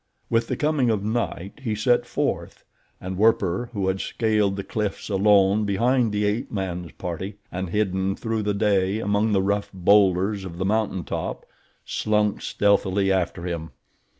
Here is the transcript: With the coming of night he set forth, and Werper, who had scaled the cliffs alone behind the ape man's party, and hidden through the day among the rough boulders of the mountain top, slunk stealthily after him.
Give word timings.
With 0.31 0.47
the 0.47 0.57
coming 0.57 0.89
of 0.89 1.03
night 1.03 1.59
he 1.61 1.75
set 1.75 2.07
forth, 2.07 2.63
and 2.99 3.19
Werper, 3.19 3.69
who 3.71 3.87
had 3.87 4.01
scaled 4.01 4.55
the 4.55 4.63
cliffs 4.63 5.09
alone 5.09 5.63
behind 5.63 6.11
the 6.11 6.25
ape 6.25 6.51
man's 6.51 6.91
party, 6.93 7.35
and 7.51 7.69
hidden 7.69 8.15
through 8.15 8.41
the 8.41 8.55
day 8.55 8.97
among 8.99 9.31
the 9.31 9.43
rough 9.43 9.69
boulders 9.71 10.43
of 10.43 10.57
the 10.57 10.65
mountain 10.65 11.03
top, 11.03 11.45
slunk 11.85 12.41
stealthily 12.41 13.11
after 13.11 13.43
him. 13.45 13.69